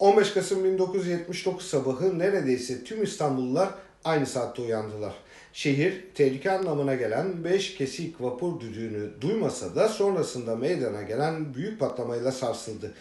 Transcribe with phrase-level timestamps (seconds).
[0.00, 3.68] 15 Kasım 1979 sabahı neredeyse tüm İstanbullular
[4.04, 5.14] aynı saatte uyandılar.
[5.52, 12.32] Şehir tehlike anlamına gelen 5 kesik vapur düdüğünü duymasa da sonrasında meydana gelen büyük patlamayla
[12.32, 12.94] sarsıldı.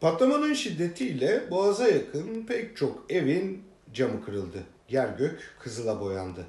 [0.00, 3.62] Patlamanın şiddetiyle boğaza yakın pek çok evin
[3.94, 4.58] camı kırıldı.
[4.88, 6.46] Yer gök kızıla boyandı.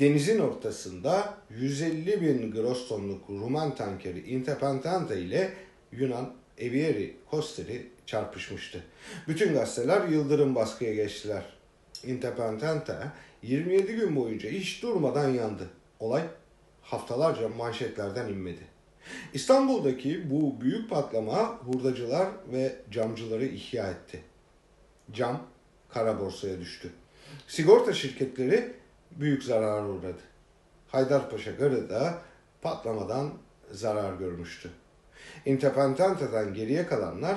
[0.00, 5.52] Denizin ortasında 150 bin gross tonluk Ruman tankeri Intepantanta ile
[5.92, 8.84] Yunan Evieri Kosteri çarpışmıştı.
[9.28, 11.42] Bütün gazeteler yıldırım baskıya geçtiler.
[12.04, 13.12] Intepantanta
[13.42, 15.68] 27 gün boyunca hiç durmadan yandı.
[16.00, 16.22] Olay
[16.82, 18.62] haftalarca manşetlerden inmedi.
[19.34, 24.22] İstanbul'daki bu büyük patlama hurdacılar ve camcıları ihya etti.
[25.12, 25.42] Cam
[25.88, 26.90] kara borsaya düştü.
[27.48, 28.72] Sigorta şirketleri
[29.10, 30.22] büyük zarar uğradı.
[30.88, 32.18] Haydarpaşa Garı da
[32.62, 33.32] patlamadan
[33.72, 34.70] zarar görmüştü.
[35.46, 37.36] Intepantanta'dan geriye kalanlar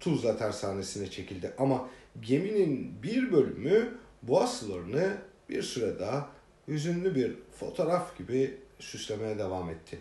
[0.00, 1.88] Tuzla tersanesine çekildi ama
[2.20, 5.16] geminin bir bölümü boğaz sularını
[5.48, 6.30] bir süre daha
[6.68, 9.98] hüzünlü bir fotoğraf gibi süslemeye devam etti.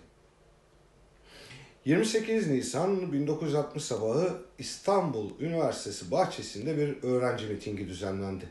[1.85, 8.45] 28 Nisan 1960 sabahı İstanbul Üniversitesi bahçesinde bir öğrenci mitingi düzenlendi.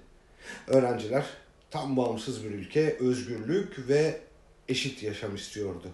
[0.68, 1.26] Öğrenciler
[1.70, 4.20] tam bağımsız bir ülke, özgürlük ve
[4.68, 5.88] eşit yaşam istiyordu.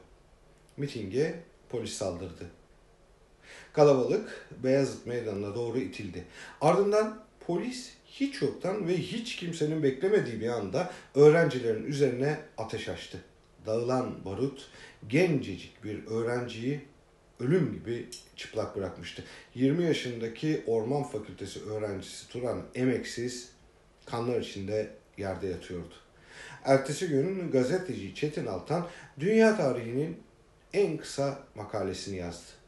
[0.77, 2.59] Mitinge polis saldırdı.
[3.73, 6.25] Kalabalık Beyazıt Meydanı'na doğru itildi.
[6.61, 13.19] Ardından polis hiç yoktan ve hiç kimsenin beklemediği bir anda öğrencilerin üzerine ateş açtı.
[13.67, 14.71] Dağılan barut
[15.09, 16.81] gencecik bir öğrenciyi
[17.41, 19.25] ölüm gibi çıplak bırakmıştı.
[19.55, 23.53] 20 yaşındaki Orman Fakültesi öğrencisi Turan emeksiz
[24.07, 25.95] kanlar içinde yerde yatıyordu.
[26.65, 28.89] Ertesi gün gazeteci Çetin Altan
[29.21, 30.17] dünya tarihinin
[30.73, 32.59] en kısa makalesini yazdı.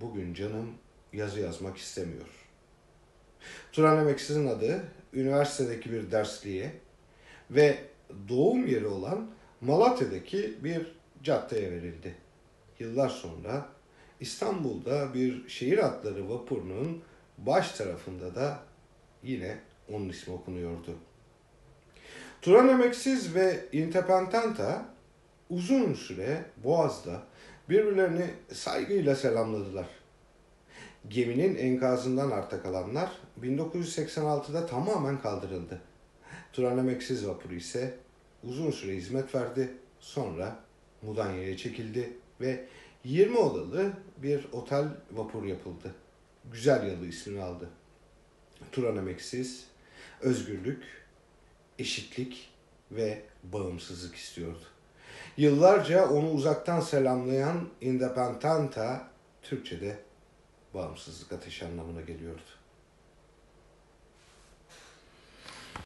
[0.00, 0.74] Bugün canım
[1.12, 2.26] yazı yazmak istemiyor.
[3.72, 6.72] Turan Emeksiz'in adı üniversitedeki bir dersliğe
[7.50, 7.78] ve
[8.28, 10.86] doğum yeri olan Malatya'daki bir
[11.22, 12.14] caddeye verildi.
[12.78, 13.68] Yıllar sonra
[14.20, 17.02] İstanbul'da bir şehir atları vapurunun
[17.38, 18.58] baş tarafında da
[19.22, 19.58] yine
[19.92, 20.94] onun ismi okunuyordu.
[22.42, 24.84] Turan Emeksiz ve Intepantanta
[25.50, 27.22] uzun süre Boğaz'da
[27.70, 29.86] birbirlerini saygıyla selamladılar.
[31.08, 33.10] Geminin enkazından arta kalanlar
[33.42, 35.80] 1986'da tamamen kaldırıldı.
[36.52, 37.94] Turan Emeksiz vapuru ise
[38.44, 39.70] uzun süre hizmet verdi.
[40.00, 40.56] Sonra
[41.02, 42.66] Mudanya'ya çekildi ve
[43.04, 45.94] 20 odalı bir otel vapur yapıldı.
[46.52, 47.68] Güzel Yalı ismini aldı.
[48.72, 49.66] Turan Emeksiz,
[50.20, 50.82] özgürlük,
[51.78, 52.50] eşitlik
[52.90, 54.64] ve bağımsızlık istiyordu.
[55.36, 59.08] Yıllarca onu uzaktan selamlayan Independenta
[59.42, 59.98] Türkçe'de
[60.74, 62.59] bağımsızlık ateşi anlamına geliyordu.